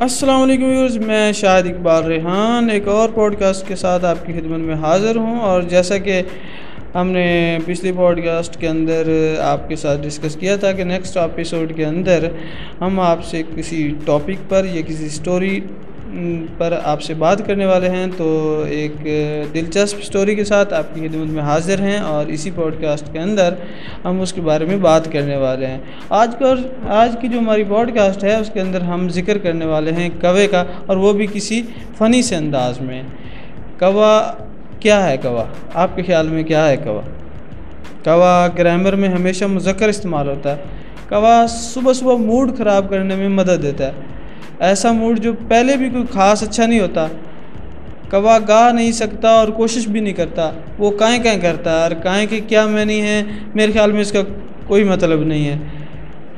السلام 0.00 0.42
علیکم 0.42 0.64
ویورز، 0.64 0.96
میں 0.96 1.32
شاہد 1.32 1.66
اقبال 1.66 2.04
ریحان 2.04 2.68
ایک 2.70 2.88
اور 2.88 3.08
پوڈ 3.14 3.34
کاسٹ 3.38 3.66
کے 3.68 3.76
ساتھ 3.76 4.04
آپ 4.04 4.16
کی 4.26 4.32
خدمت 4.32 4.60
میں 4.60 4.74
حاضر 4.74 5.16
ہوں 5.16 5.40
اور 5.40 5.62
جیسا 5.70 5.98
کہ 5.98 6.20
ہم 6.94 7.10
نے 7.10 7.26
پچھلی 7.66 7.92
پوڈ 7.92 8.20
کاسٹ 8.24 8.60
کے 8.60 8.68
اندر 8.68 9.08
آپ 9.42 9.68
کے 9.68 9.76
ساتھ 9.76 10.00
ڈسکس 10.02 10.36
کیا 10.36 10.56
تھا 10.56 10.72
کہ 10.72 10.84
نیکسٹ 10.84 11.16
ایپیسوڈ 11.16 11.76
کے 11.76 11.84
اندر 11.84 12.28
ہم 12.80 13.00
آپ 13.00 13.24
سے 13.24 13.42
کسی 13.56 13.88
ٹاپک 14.04 14.48
پر 14.48 14.66
یا 14.72 14.82
کسی 14.86 15.08
سٹوری 15.08 15.58
پر 16.58 16.78
آپ 16.84 17.02
سے 17.02 17.14
بات 17.14 17.46
کرنے 17.46 17.66
والے 17.66 17.88
ہیں 17.88 18.06
تو 18.16 18.26
ایک 18.68 18.92
دلچسپ 19.54 20.02
سٹوری 20.02 20.34
کے 20.34 20.44
ساتھ 20.44 20.74
آپ 20.74 20.94
کی 20.94 21.08
خدمت 21.08 21.26
میں 21.26 21.42
حاضر 21.42 21.80
ہیں 21.80 21.98
اور 21.98 22.26
اسی 22.26 22.50
پوڈ 22.54 22.74
کاسٹ 22.80 23.12
کے 23.12 23.18
اندر 23.18 23.54
ہم 24.04 24.20
اس 24.20 24.32
کے 24.32 24.40
بارے 24.40 24.64
میں 24.64 24.76
بات 24.76 25.12
کرنے 25.12 25.36
والے 25.36 25.66
ہیں۔ 25.66 25.78
آج 26.08 26.36
کا 26.38 26.54
آج 27.02 27.16
کی 27.20 27.28
جو 27.28 27.38
ہماری 27.38 27.64
پوڈ 27.64 27.94
کاسٹ 27.94 28.24
ہے، 28.24 28.34
اس 28.36 28.50
کے 28.54 28.60
اندر 28.60 28.80
ہم 28.80 29.08
ذکر 29.08 29.38
کرنے 29.38 29.64
والے 29.64 29.92
ہیں 29.92 30.08
کوے 30.20 30.46
کا 30.46 30.64
اور 30.86 30.96
وہ 30.96 31.12
بھی 31.12 31.26
کسی 31.32 31.62
فنی 31.98 32.22
سے 32.22 32.36
انداز 32.36 32.80
میں۔ 32.80 33.02
کوا 33.78 34.32
کیا 34.80 35.10
ہے 35.10 35.16
کوا 35.16 35.44
آپ 35.74 35.96
کے 35.96 36.02
خیال 36.02 36.28
میں 36.28 36.42
کیا 36.42 36.68
ہے 36.68 36.76
کوا 36.76 37.00
کوا 38.04 38.48
گرامر 38.58 38.92
میں 38.92 39.08
ہمیشہ 39.08 39.44
مذکر 39.44 39.88
استعمال 39.88 40.28
ہوتا 40.28 40.56
ہے۔ 40.56 40.62
کوا 41.08 41.46
صبح 41.48 41.92
صبح 41.92 42.16
موڈ 42.16 42.56
خراب 42.58 42.90
کرنے 42.90 43.14
میں 43.14 43.28
مدد 43.28 43.62
دیتا 43.62 43.86
ہے۔ 43.86 43.92
ایسا 44.58 44.92
موڈ 44.92 45.20
جو 45.20 45.32
پہلے 45.48 45.76
بھی 45.76 45.90
کوئی 45.90 46.04
خاص 46.12 46.42
اچھا 46.42 46.66
نہیں 46.66 46.80
ہوتا۔ 46.80 47.06
کوا 48.10 48.38
گا 48.48 48.72
نہیں 48.72 48.92
سکتا 48.92 49.28
اور 49.28 49.48
کوشش 49.48 49.88
بھی 49.88 50.00
نہیں 50.00 50.12
کرتا۔ 50.12 50.50
وہ 50.78 50.90
کائیں 50.90 51.22
کائیں 51.22 51.40
کرتا 51.40 51.70
ہے 51.70 51.82
اور 51.82 51.90
کائیں 51.90 52.26
کے 52.30 52.40
کیا 52.40 52.66
میں 52.66 52.84
نہیں 52.84 53.02
ہے، 53.02 53.22
میرے 53.54 53.72
خیال 53.72 53.92
میں 53.92 54.00
اس 54.00 54.12
کا 54.12 54.20
کوئی 54.66 54.84
مطلب 54.84 55.24
نہیں 55.24 55.48
ہے۔ 55.48 55.56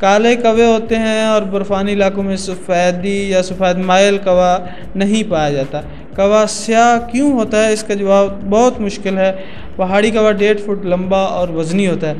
کالے 0.01 0.37
کوے 0.37 0.67
ہوتے 0.67 0.97
ہیں 0.97 1.25
اور 1.25 1.43
برفانی 1.43 1.93
علاقوں 1.93 2.23
میں 2.23 2.37
سفیدی 2.37 3.31
یا 3.31 3.43
سفید 3.43 3.79
مائل 3.79 4.19
کوا 4.19 4.59
نہیں 4.95 5.31
پایا 5.31 5.51
جاتا۔ 5.51 5.81
کوا 6.17 6.45
سیاہ 6.49 7.11
کیوں 7.13 7.33
ہوتا 7.33 7.65
ہے؟ 7.65 7.73
اس 7.73 7.83
کا 7.83 7.95
جواب 7.95 8.51
بہت 8.51 8.81
مشکل 8.81 9.19
ہے۔ 9.19 9.33
پہاڑی 9.77 10.11
کوا 10.11 10.33
ڈیڑھ 10.33 10.59
فٹ 10.59 10.87
لمبا 10.87 11.21
اور 11.21 11.49
وزنی 11.49 11.87
ہوتا 11.87 12.11
ہے۔ 12.11 12.15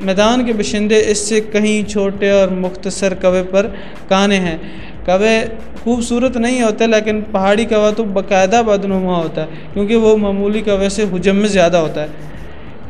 میدان 0.00 0.46
کے 0.46 0.52
بشندے 0.52 1.02
اس 1.06 1.18
سے 1.18 1.40
کہیں 1.40 1.90
چھوٹے 1.90 2.30
اور 2.30 2.48
مختصر 2.48 3.14
کوے 3.14 3.42
پر 3.50 3.66
کانے 4.08 4.36
ہیں۔ 4.36 4.58
کوے 5.04 5.44
خوبصورت 5.84 6.36
نہیں 6.36 6.62
ہوتے، 6.62 6.86
لیکن 6.86 7.20
پہاڑی 7.32 7.64
کوا 7.64 7.90
تو 7.90 8.04
باقاعدہ 8.04 8.62
بدنما 8.66 9.16
ہوتا 9.16 9.42
ہے، 9.42 9.46
کیونکہ 9.72 9.96
وہ 9.96 10.16
معمولی 10.16 10.60
کوے 10.60 10.88
سے 10.88 11.04
حجم 11.14 11.36
میں 11.36 11.48
زیادہ 11.48 11.76
ہوتا 11.76 12.02
ہے۔ 12.02 12.06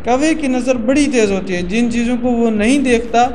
کوے 0.04 0.34
کی 0.34 0.46
نظر 0.46 0.74
بڑی 0.74 1.06
تیز 1.12 1.32
ہوتی 1.32 1.56
ہے، 1.56 1.62
جن 1.62 1.92
چیزوں 1.92 2.16
کو 2.22 2.28
وہ 2.28 2.50
نہیں 2.50 2.78
دیکھتا، 2.78 3.26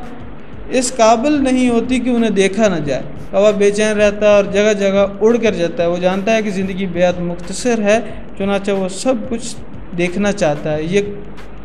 اس 0.70 0.94
قابل 0.96 1.44
نہیں 1.44 1.70
ہوتی 1.70 2.00
کہ 2.00 2.10
انہیں 2.10 2.30
دیکھا 2.30 2.68
نہ 2.68 2.86
جائے۔ 2.86 3.02
کوا 3.32 3.52
بے 3.52 3.72
چین 3.72 3.98
رہتا 3.98 4.26
ہے 4.26 4.32
اور 4.32 4.44
جگہ 4.44 4.74
جگہ 4.80 5.06
اڑ 5.22 5.38
کر 5.38 5.54
جاتا 5.54 5.84
ہے۔ 5.84 5.88
وہ 5.88 5.98
جانتا 5.98 6.36
ہے 6.36 6.42
کہ 6.42 6.50
زندگی 6.50 6.86
بےحد 6.86 7.20
مختصر 7.20 7.82
ہے، 7.82 8.00
چنانچہ 8.38 8.72
وہ 8.72 8.90
سب 8.90 9.14
کچھ 9.30 9.56
دیکھنا 9.98 10.32
چاہتا 10.32 10.74
ہے۔ 10.74 10.84
یہ 10.84 11.02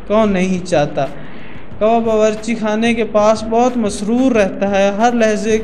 کون 0.07 0.31
نہیں 0.31 0.65
چاہتا؟ 0.65 1.05
کوا 1.79 1.99
باورچی 1.99 2.55
خانے 2.55 2.93
کے 2.93 3.03
پاس 3.03 3.43
بہت 3.43 3.77
مسرور 3.77 4.31
رہتا 4.31 4.71
ہے، 4.71 4.91
ہر 4.97 5.11
لہجے 5.13 5.57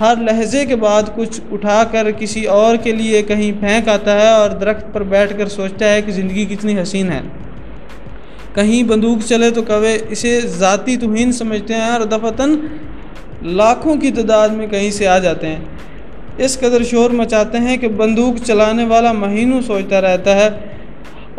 ہر 0.00 0.14
لہجے 0.16 0.66
کے 0.66 0.76
بعد 0.76 1.02
کچھ 1.14 1.40
اٹھا 1.52 1.84
کر 1.92 2.10
کسی 2.10 2.44
اور 2.44 2.76
کے 2.76 2.92
لیے 2.92 3.22
کہیں 3.22 3.52
پھینک 3.60 3.88
آتا 3.88 4.20
ہے 4.20 4.28
اور 4.28 4.50
درخت 4.50 4.92
پر 4.92 5.02
بیٹھ 5.02 5.38
کر 5.38 5.48
سوچتا 5.48 5.92
ہے 5.92 6.02
کہ 6.02 6.12
زندگی 6.12 6.44
کتنی 6.44 6.82
حسین 6.82 7.12
ہے۔ 7.12 7.20
کہیں 8.54 8.82
بندوق 8.82 9.28
چلے 9.28 9.50
تو 9.50 9.62
کوے 9.62 9.98
اسے 10.08 10.40
ذاتی 10.40 10.96
توہین 10.96 11.32
سمجھتے 11.32 11.74
ہیں 11.74 11.90
اور 11.90 12.00
دفتن 12.00 12.66
لاکھوں 13.42 13.96
کی 13.96 14.10
تعداد 14.10 14.48
میں 14.48 14.66
کہیں 14.66 14.90
سے 14.90 15.08
آ 15.08 15.18
جاتے 15.18 15.46
ہیں۔ 15.46 15.64
اس 16.38 16.58
قدر 16.58 16.82
شور 16.82 17.10
مچاتے 17.10 17.58
ہیں 17.58 17.76
کہ 17.76 17.88
بندوق 17.88 18.46
چلانے 18.46 18.84
والا 18.84 19.12
مہینوں 19.12 19.60
سوچتا 19.60 20.00
رہتا 20.00 20.36
ہے۔ 20.36 20.50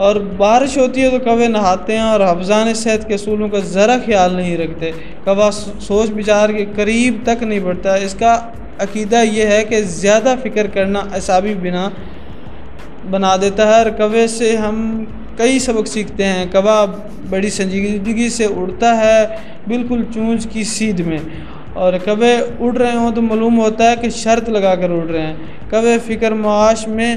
اور 0.01 0.16
بارش 0.38 0.78
ہوتی 0.78 1.01
ہے 1.01 1.09
تو 1.09 1.19
کوے 1.19 1.47
نہاتے 1.47 1.94
ہیں 1.94 2.01
اور 2.01 2.19
حفظان 2.22 2.73
صحت 2.73 3.07
کے 3.07 3.13
اصولوں 3.13 3.50
کا 3.50 3.59
ذرا 3.73 3.95
خیال 4.06 4.34
نہیں 4.35 4.57
رکھتے 4.57 4.91
کوا 5.23 5.50
سوچ 5.79 6.09
بچار 6.09 6.50
کے 6.50 6.66
قریب 6.75 7.17
تک 7.23 7.44
نہیں 7.44 7.59
بڑھتا۔ 7.59 7.95
اس 7.95 8.13
کا 8.19 8.34
عقیدہ 8.79 9.23
یہ 9.23 9.45
ہے 9.45 9.63
کہ 9.69 9.81
زیادہ 9.81 10.35
فکر 10.44 10.67
کرنا 10.67 11.00
اعصابی 11.13 11.53
بنا 11.62 11.89
بنا 13.09 13.35
دیتا 13.41 13.67
ہے 13.67 13.73
اور 13.73 13.89
کوے 13.97 14.28
سے 14.28 14.56
ہم 14.57 15.03
کئی 15.38 15.59
سبق 15.59 15.88
سیکھتے 15.88 16.25
ہیں۔ 16.25 16.45
کوا 16.51 16.85
بڑی 17.29 17.50
سنجیدگی 17.50 18.29
سے 18.29 18.45
اڑتا 18.45 18.97
ہے 18.97 19.19
بالکل 19.68 20.03
چونچ 20.13 20.47
کی 20.51 20.63
سیدھ 20.63 21.01
میں 21.01 21.18
اور 21.73 21.94
کوے 22.06 22.33
اڑ 22.59 22.75
رہے 22.78 22.95
ہوں 22.95 23.12
تو 23.16 23.22
معلوم 23.22 23.59
ہوتا 23.59 23.89
ہے 23.91 23.95
کہ 24.01 24.09
شرط 24.09 24.50
لگا 24.50 24.75
کر 24.75 24.89
اڑ 24.89 25.09
رہے 25.09 25.25
ہیں۔ 25.28 25.35
کوے 25.69 25.97
فکر 26.06 26.31
معاش 26.31 26.88
میں 26.88 27.16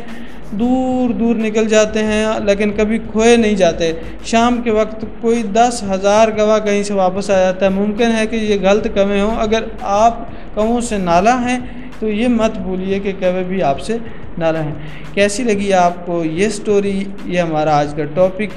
دور 0.50 1.10
دور 1.10 1.34
نکل 1.34 1.68
جاتے 1.68 2.02
ہیں، 2.04 2.26
لیکن 2.44 2.70
کبھی 2.76 2.98
کھوئے 3.10 3.36
نہیں 3.36 3.54
جاتے۔ 3.54 3.92
شام 4.24 4.60
کے 4.64 4.70
وقت 4.70 5.04
کوئی 5.20 5.42
دس 5.42 5.82
ہزار 5.90 6.28
گواہ 6.38 6.58
کہیں 6.58 6.82
سے 6.82 6.94
واپس 6.94 7.30
آ 7.30 7.38
جاتا 7.38 7.66
ہے۔ 7.66 7.70
ممکن 7.70 8.12
ہے 8.18 8.26
کہ 8.26 8.36
یہ 8.36 8.56
غلط 8.62 8.86
کوے 8.94 9.20
ہوں۔ 9.20 9.36
اگر 9.36 9.64
آپ 9.80 10.18
کووں 10.54 10.80
سے 10.80 10.98
نالا 10.98 11.40
ہیں 11.48 11.58
تو 11.98 12.08
یہ 12.08 12.28
مت 12.28 12.58
بھولیے 12.58 12.98
کہ 12.98 13.12
کوے 13.20 13.42
بھی 13.48 13.62
آپ 13.62 13.80
سے 13.80 13.96
نالا 14.38 14.64
ہیں۔ 14.64 14.74
کیسی 15.14 15.42
لگی 15.42 15.72
آپ 15.72 16.06
کو 16.06 16.24
یہ 16.24 16.48
سٹوری 16.48 17.04
یہ 17.24 17.40
ہمارا 17.40 17.76
آج 17.78 17.94
کا 17.96 18.04
ٹاپک 18.14 18.56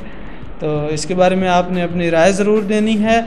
تو 0.60 0.88
اس 0.92 1.06
کے 1.06 1.16
بارے 1.16 1.36
میں 1.36 1.48
آپ 1.50 1.72
نے 1.72 1.84
اپنی 1.84 2.12
رائے 2.12 2.32
ضرور 2.32 2.62
دینی 2.62 3.04
ہے۔ 3.04 3.20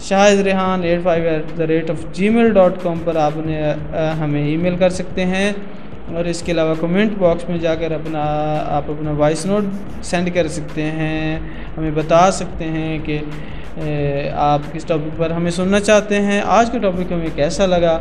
Shahid 0.00 0.40
Rehan 0.40 0.82
eight 0.82 1.00
five 1.04 1.28
at 1.28 1.58
the 1.58 1.66
rate 1.66 1.90
of 1.90 2.04
Gmail 2.28 2.52
dot 2.52 2.72
com 2.82 2.98
پر 3.04 3.16
آپ 3.16 3.36
نے 3.36 3.60
ہمیں 4.20 4.44
ای 4.46 4.56
میل 4.56 4.76
کر 4.76 4.90
سکتے 4.90 5.24
ہیں۔ 5.24 5.52
اور 6.14 6.24
اس 6.24 6.42
کے 6.42 6.52
علاوہ 6.52 6.74
کمنٹ 6.80 7.16
باکس 7.18 7.48
میں 7.48 7.58
جا 7.58 7.74
کر 7.74 7.92
اپنا 7.92 8.22
آپ 8.68 8.90
اپنا 8.90 9.10
وائس 9.16 9.44
نوٹ 9.46 9.64
سینڈ 10.04 10.34
کر 10.34 10.48
سکتے 10.48 10.82
ہیں۔ 10.82 11.38
ہمیں 11.76 11.90
بتا 11.90 12.30
سکتے 12.32 12.64
ہیں 12.64 12.98
کہ 13.04 13.18
آپ 14.32 14.72
کس 14.72 14.84
ٹاپک 14.84 15.18
پر 15.18 15.30
ہمیں 15.30 15.50
سننا 15.50 15.80
چاہتے 15.80 16.20
ہیں۔ 16.22 16.40
آج 16.46 16.70
کا 16.70 16.78
ٹاپک 16.78 17.12
ہمیں 17.12 17.28
کیسا 17.34 17.66
لگا؟ 17.66 17.98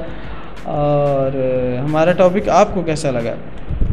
اور 0.63 1.31
ہمارا 1.79 2.11
ٹاپک 2.11 2.49
آپ 2.49 2.73
کو 2.73 2.81
کیسا 2.81 3.11
لگا؟ 3.11 3.33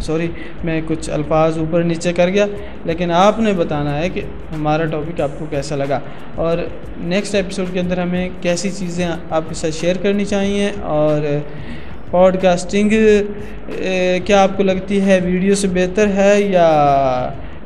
سوری 0.02 0.28
میں 0.64 0.80
کچھ 0.86 1.08
الفاظ 1.10 1.58
اوپر 1.58 1.82
نیچے 1.82 2.12
کر 2.12 2.28
گیا، 2.28 2.46
لیکن 2.84 3.10
آپ 3.10 3.38
نے 3.40 3.52
بتانا 3.52 3.98
ہے 3.98 4.08
کہ 4.08 4.20
ہمارا 4.54 4.84
ٹاپک 4.84 5.20
آپ 5.20 5.38
کو 5.38 5.46
کیسا 5.50 5.76
لگا۔ 5.76 5.98
اور 6.34 6.58
نیکسٹ 6.98 7.34
ایپیسوڈ 7.34 7.72
کے 7.72 7.80
اندر 7.80 7.98
ہمیں 7.98 8.28
کیسی 8.40 8.70
چیزیں 8.70 9.06
آپ 9.06 9.42
کے 9.48 9.54
ساتھ 9.54 9.74
شیئر 9.74 9.96
کرنی 10.02 10.24
چاہیے، 10.24 10.70
اور 10.82 11.26
پوڈ 12.12 12.36
کاسٹنگ 12.42 12.90
کیا 14.24 14.42
آپ 14.42 14.56
کو 14.56 14.62
لگتی 14.62 15.00
ہے 15.00 15.18
ویڈیو 15.24 15.54
سے 15.54 15.68
بہتر 15.74 16.06
ہے 16.16 16.34
یا 16.40 16.66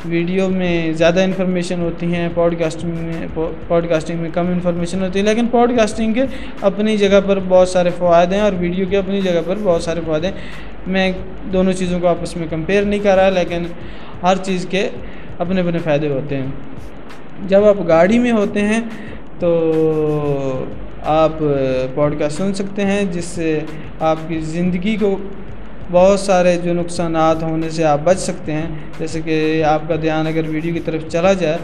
ویڈیو 0.05 0.49
میں 0.49 0.93
زیادہ 0.93 1.21
انفارمیشن 1.21 1.81
ہوتی 1.81 2.07
ہیں؟ 2.15 2.29
پوڈ 2.35 2.55
کاسٹنگ 2.59 2.91
میں 2.97 3.27
پوڈ 3.69 3.89
کاسٹنگ 3.89 4.19
میں 4.21 4.31
کم 4.35 4.49
انفارمیشن 4.49 5.03
ہوتی 5.03 5.19
ہے، 5.19 5.25
لیکن 5.25 5.47
پوڈ 5.51 5.77
کاسٹنگ 5.77 6.13
کے 6.15 6.25
اپنی 6.69 6.97
جگہ 6.97 7.21
پر 7.27 7.39
بہت 7.49 7.69
سارے 7.69 7.91
فوائد 7.99 8.33
ہیں 8.33 8.41
اور 8.41 8.53
ویڈیو 8.59 8.87
کے 8.91 8.97
اپنی 8.97 9.21
جگہ 9.21 9.41
پر 9.47 9.57
بہت 9.63 9.83
سارے 9.83 10.01
فوائد 10.07 10.25
ہیں۔ 10.25 10.33
میں 10.87 11.11
دونوں 11.53 11.73
چیزوں 11.73 12.01
کو 12.01 12.09
آپس 12.09 12.37
میں 12.37 12.47
کمپیئر 12.51 12.83
نہیں 12.83 13.01
کر 13.05 13.17
رہا، 13.17 13.31
لیکن 13.31 13.67
ہر 14.23 14.37
چیز 14.45 14.67
کے 14.71 14.89
اپنے 15.39 15.61
اپنے 15.61 15.79
فائدے 15.85 16.09
ہوتے 16.09 16.37
ہیں۔ 16.37 16.47
جب 17.49 17.65
آپ 17.65 17.87
گاڑی 17.89 18.19
میں 18.19 18.33
ہوتے 18.33 18.61
ہیں 18.63 18.81
تو 19.41 19.51
آپ 21.07 21.33
پوڈ 21.95 22.19
کاسٹ 22.19 22.37
سن 22.37 22.55
سکتے 22.55 22.83
ہیں، 22.83 23.05
جس 23.13 23.25
سے 23.25 23.61
آپ 24.01 24.17
کی 24.29 24.41
زندگی 24.41 24.97
کو 25.01 25.17
بہت 25.91 26.21
سارے 26.21 26.57
جو 26.57 26.73
نقصانات 26.75 27.43
ہونے 27.43 27.71
سے 27.71 27.85
آپ 27.85 27.99
بچ 28.05 28.19
سکتے 28.19 28.53
ہیں۔ 28.53 28.69
جیسے 28.99 29.21
کہ 29.25 29.65
آپ 29.65 29.83
کا 29.89 29.95
دھیان 29.97 30.27
اگر 30.27 30.43
ویڈیو 30.49 30.75
کی 30.75 30.81
طرف 30.81 31.03
چلا 31.09 31.33
جائے، 31.33 31.59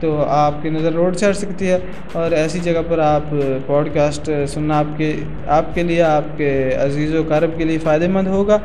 تو 0.00 0.24
آپ 0.28 0.62
کی 0.62 0.70
نظر 0.70 0.92
روڈ 0.92 1.16
سے 1.16 1.30
ہٹ 1.30 1.36
سکتی 1.36 1.68
ہے۔ 1.68 1.78
اور 2.12 2.30
ایسی 2.30 2.58
جگہ 2.58 2.80
پر 2.88 2.98
آپ 2.98 3.34
پوڈ 3.66 3.88
کاسٹ 3.94 4.30
سننا 4.48 4.78
آپ 4.78 4.98
کے 4.98 5.12
آپ 5.46 5.74
کے 5.74 5.82
لیے، 5.82 6.02
آپ 6.02 6.38
کے 6.38 6.72
عزیز 6.80 7.14
و 7.14 7.22
قارب 7.28 7.50
کے 7.58 7.64
لیے 7.64 7.78
فائدہ 7.78 8.08
مند 8.08 8.26
ہوگا۔ 8.26 8.58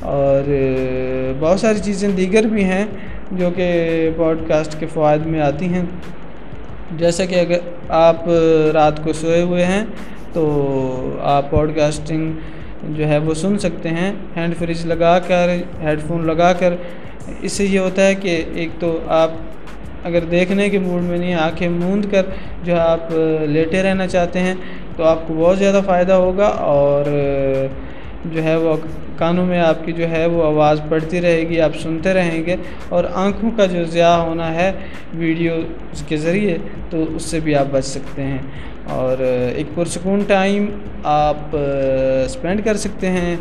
اور 0.00 0.42
بہت 1.40 1.60
ساری 1.60 1.78
چیزیں 1.78 2.08
دیگر 2.08 2.42
بھی 2.42 2.64
ہیں 2.64 2.86
جو 3.32 3.50
کہ 3.56 4.10
پوڈ 4.16 4.38
کاسٹ 4.48 4.80
کے 4.80 4.86
فوائد 4.86 5.26
میں 5.26 5.40
آتی 5.40 5.66
ہیں۔ 5.66 5.84
جیسا 6.90 7.24
کہ 7.24 7.34
اگر 7.34 7.58
آپ 7.88 8.28
رات 8.74 9.04
کو 9.04 9.12
سوئے 9.12 9.42
ہوئے 9.42 9.64
ہیں 9.64 9.84
تو 10.32 10.44
آپ 11.22 11.50
پوڈ 11.50 11.76
کاسٹنگ 11.76 12.32
جو 12.88 13.08
ہے 13.08 13.18
وہ 13.18 13.34
سن 13.34 13.58
سکتے 13.58 13.88
ہیں۔ 13.88 14.12
ہینڈ 14.36 14.56
فریج 14.58 14.86
لگا 14.86 15.18
کر، 15.18 15.48
ہیڈ 15.82 16.00
فون 16.02 16.26
لگا 16.26 16.52
کر۔ 16.52 16.74
اس 17.40 17.52
سے 17.52 17.64
یہ 17.64 17.78
ہوتا 17.78 18.06
ہے 18.06 18.14
کہ 18.14 18.42
ایک 18.54 18.68
تو 18.80 18.98
آپ 19.08 19.30
اگر 20.04 20.24
دیکھنے 20.30 20.68
کے 20.70 20.78
موڈ 20.78 21.02
میں 21.02 21.18
نہیں، 21.18 21.34
آنکھیں 21.34 21.68
موند 21.68 22.04
کر 22.10 22.22
جو 22.64 22.72
ہے 22.72 22.78
آپ 22.78 23.12
لیٹے 23.48 23.82
رہنا 23.82 24.06
چاہتے 24.06 24.40
ہیں 24.40 24.54
تو 24.96 25.04
آپ 25.04 25.26
کو 25.26 25.34
بہت 25.34 25.58
زیادہ 25.58 25.80
فائدہ 25.86 26.12
ہوگا 26.12 26.46
اور 26.46 27.04
جو 28.24 28.44
ہے 28.44 28.56
وہ 28.56 28.76
کانوں 29.18 29.46
میں 29.46 29.60
آپ 29.60 29.84
کی 29.84 29.92
جو 29.92 30.10
ہے 30.10 30.26
وہ 30.26 30.44
آواز 30.44 30.80
پڑتی 30.88 31.20
رہے 31.20 31.40
گی، 31.48 31.60
آپ 31.60 31.76
سنتے 31.82 32.14
رہیں 32.14 32.46
گے 32.46 32.56
اور 32.88 33.04
آنکھوں 33.14 33.50
کا 33.56 33.66
جو 33.66 33.84
ضیاع 33.84 34.16
ہونا 34.16 34.54
ہے 34.54 34.72
ویڈیو 35.14 35.54
کے 36.08 36.16
ذریعے 36.16 36.56
تو 36.90 37.04
اس 37.16 37.22
سے 37.22 37.40
بھی 37.40 37.54
آپ 37.54 37.66
بچ 37.70 37.84
سکتے 37.84 38.22
ہیں۔ 38.22 38.38
اور 38.88 39.16
ایک 39.54 39.66
پرسکون 39.74 40.22
ٹائم 40.26 40.66
آپ 41.04 41.56
اسپینڈ 42.24 42.64
کر 42.64 42.76
سکتے 42.76 43.10
ہیں۔ 43.10 43.36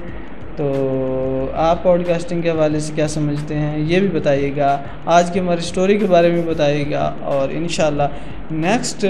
تو 0.55 1.51
آپ 1.53 1.83
پوڈ 1.83 2.07
کاسٹنگ 2.07 2.41
کے 2.41 2.49
حوالے 2.49 2.79
سے 2.79 2.93
کیا 2.95 3.07
سمجھتے 3.07 3.55
ہیں؟ 3.55 3.79
یہ 3.79 3.99
بھی 3.99 4.07
بتائیے 4.07 4.51
گا۔ 4.57 4.81
آج 5.05 5.31
کی 5.31 5.39
ہماری 5.39 5.59
اسٹوری 5.59 5.97
کے 5.97 6.05
بارے 6.05 6.29
میں 6.29 6.41
بتائیے 6.45 6.85
گا 6.91 7.13
اور 7.23 7.47
انشاءاللہ 7.51 8.03
نیکسٹ 8.51 9.05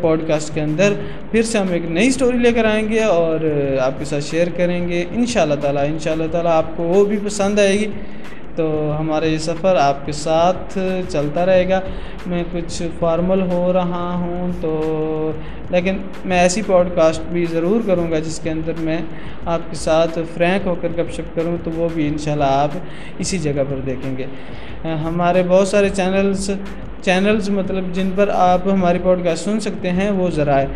پوڈ 0.00 0.20
کاسٹ 0.28 0.54
کے 0.54 0.60
اندر 0.60 0.92
پھر 1.30 1.42
سے 1.42 1.58
ہم 1.58 1.66
ایک 1.72 1.90
نئی 1.90 2.06
اسٹوری 2.06 2.38
لے 2.38 2.52
کر 2.52 2.64
آئیں 2.64 2.88
گے 2.88 3.00
اور 3.00 3.38
آپ 3.80 3.98
کے 3.98 4.04
ساتھ 4.04 4.24
شیئر 4.24 4.46
کریں 4.56 4.88
گے۔ 4.88 5.04
ان 5.14 5.26
شاء 5.26 5.42
اللہ 5.42 5.54
تعالیٰ 5.54 5.84
ان 5.86 5.98
شاء 5.98 6.12
اللہ 6.12 6.28
تعالیٰ 6.32 6.52
آپ 6.52 6.76
کو 6.76 6.82
وہ 6.82 7.04
بھی 7.04 7.16
پسند 7.24 7.58
آئے 7.58 7.72
گی۔ 7.72 7.86
تو 8.56 8.66
ہمارا 8.98 9.26
یہ 9.26 9.38
سفر 9.38 9.76
آپ 9.76 10.04
کے 10.06 10.12
ساتھ 10.12 10.78
چلتا 11.08 11.44
رہے 11.46 11.68
گا۔ 11.68 11.80
میں 12.26 12.42
کچھ 12.52 12.82
فارمل 12.98 13.40
ہو 13.50 13.72
رہا 13.72 14.08
ہوں 14.20 14.52
تو، 14.60 15.32
لیکن 15.70 15.96
میں 16.24 16.38
ایسی 16.38 16.62
پوڈ 16.66 16.88
کاسٹ 16.94 17.22
بھی 17.32 17.44
ضرور 17.46 17.80
کروں 17.86 18.10
گا 18.10 18.18
جس 18.18 18.38
کے 18.42 18.50
اندر 18.50 18.80
میں 18.80 18.98
آپ 19.46 19.70
کے 19.70 19.76
ساتھ 19.76 20.18
فرینک 20.34 20.66
ہو 20.66 20.74
کر 20.80 20.88
گپ 20.98 21.12
شپ 21.12 21.34
کروں، 21.34 21.56
تو 21.64 21.70
وہ 21.76 21.88
بھی 21.94 22.06
انشاءاللہ 22.08 22.50
آپ 22.50 22.78
اسی 23.18 23.38
جگہ 23.38 23.64
پر 23.70 23.80
دیکھیں 23.86 24.16
گے۔ 24.18 24.26
ہمارے 25.04 25.42
بہت 25.48 25.68
سارے 25.68 25.88
چینلز 25.94 26.50
چینلز 27.02 27.48
مطلب 27.50 27.92
جن 27.92 28.10
پر 28.16 28.28
آپ 28.34 28.68
ہماری 28.68 28.98
پوڈ 29.02 29.24
کاسٹ 29.24 29.44
سن 29.44 29.60
سکتے 29.60 29.90
ہیں، 29.90 30.10
وہ 30.10 30.28
ذرائع 30.30 30.66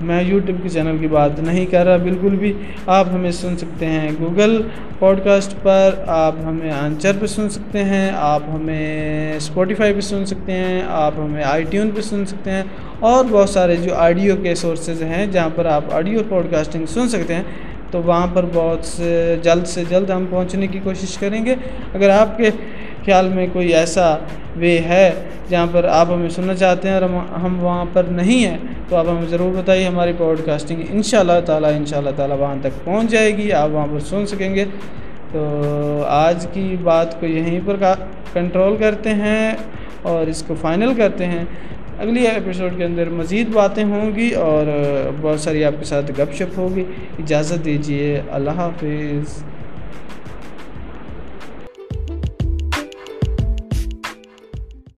میں 0.00 0.22
یوٹیوب 0.22 0.62
کے 0.62 0.68
چینل 0.68 0.98
کی 0.98 1.06
بات 1.06 1.40
نہیں 1.40 1.66
کر 1.66 1.86
رہا، 1.86 1.96
بالکل 1.96 2.36
بھی 2.36 2.52
آپ 2.86 3.06
ہمیں 3.12 3.30
سن 3.30 3.56
سکتے 3.56 3.86
ہیں۔ 3.86 4.08
گوگل 4.20 4.62
پوڈ 4.98 5.20
کاسٹ 5.24 5.54
پر 5.62 5.94
آپ 6.06 6.34
ہمیں 6.44 6.70
آنچر 6.70 7.12
پہ 7.20 7.26
سن 7.26 7.48
سکتے 7.50 7.84
ہیں، 7.84 8.10
آپ 8.14 8.42
ہمیں 8.54 9.36
اسپوٹیفائی 9.36 9.94
پہ 9.94 10.00
سن 10.00 10.26
سکتے 10.26 10.52
ہیں، 10.52 10.82
آپ 10.88 11.12
ہمیں 11.18 11.42
آئی 11.44 11.64
ٹیون 11.64 11.90
پہ 11.90 12.00
سن 12.00 12.26
سکتے 12.26 12.50
ہیں۔ 12.50 12.62
اور 13.00 13.24
بہت 13.30 13.50
سارے 13.50 13.76
جو 13.76 13.94
آڈیو 13.94 14.36
کے 14.36 14.54
سورسز 14.54 15.02
ہیں 15.02 15.26
جہاں 15.26 15.50
پر 15.54 15.66
آپ 15.66 15.84
آڈیو 15.92 16.20
پوڈ 16.28 16.46
کاسٹنگ 16.50 16.86
سن 16.86 17.08
سکتے 17.08 17.34
ہیں، 17.34 17.42
تو 17.90 18.02
وہاں 18.02 18.26
پر 18.34 18.44
بہت 18.52 18.84
سے 18.84 19.36
جلد 19.42 19.66
سے 19.66 19.82
جلد 19.88 20.10
ہم 20.10 20.24
پہنچنے 20.30 20.66
کی 20.66 20.80
کوشش 20.84 21.18
کریں 21.18 21.44
گے۔ 21.44 21.54
اگر 21.94 22.10
آپ 22.10 22.38
کے 22.38 22.50
خیال 23.06 23.28
میں 23.28 23.46
کوئی 23.52 23.74
ایسا 23.74 24.16
وے 24.56 24.78
ہے 24.78 25.10
جہاں 25.48 25.66
پر 25.72 25.84
آپ 25.84 26.06
ہمیں 26.10 26.28
سننا 26.28 26.54
چاہتے 26.54 26.88
ہیں 26.88 26.94
اور 26.94 27.02
ہم 27.42 27.64
وہاں 27.64 27.84
پر 27.92 28.02
نہیں 28.02 28.46
ہیں، 28.46 28.58
تو 28.88 28.96
آپ 28.96 29.06
ہمیں 29.08 29.28
ضرور 29.28 29.56
بتائیے، 29.56 29.86
ہماری 29.86 30.12
پوڈ 30.18 30.40
کاسٹنگ 30.46 30.82
ان 30.90 31.02
شاء 31.02 31.20
اللہ 31.20 31.40
تعالیٰ 31.46 31.72
ان 31.76 31.86
شاء 31.86 31.98
اللہ 31.98 32.10
تعالیٰ 32.16 32.38
وہاں 32.38 32.56
تک 32.60 32.84
پہنچ 32.84 33.10
جائے 33.10 33.36
گی، 33.36 33.52
آپ 33.52 33.68
وہاں 33.72 33.86
پر 33.92 33.98
سن 33.98 34.26
سکیں 34.26 34.54
گے۔ 34.54 34.64
تو 35.32 36.02
آج 36.06 36.46
کی 36.52 36.76
بات 36.82 37.20
کو 37.20 37.26
یہیں 37.26 37.60
پر 37.64 37.76
کنٹرول 38.32 38.76
کرتے 38.76 39.10
ہیں 39.10 39.54
اور 40.02 40.26
اس 40.26 40.42
کو 40.46 40.54
فائنل 40.60 40.94
کرتے 40.96 41.26
ہیں۔ 41.26 41.44
اگلی 41.98 42.26
ایپیسوڈ 42.26 42.70
کے 42.76 42.84
اندر 42.84 43.08
مزید 43.08 43.48
باتیں 43.48 43.84
ہوں 43.84 44.16
گی 44.16 44.30
اور 44.30 44.66
بہت 45.20 45.40
ساری 45.40 45.64
آپ 45.64 45.72
کے 45.78 45.84
ساتھ 45.84 46.10
گپ 46.20 46.34
شپ 46.34 46.58
ہوگی۔ 46.58 46.84
اجازت 47.18 47.64
دیجیے، 47.64 48.20
اللہ 48.30 48.50
حافظ۔ 48.50 49.42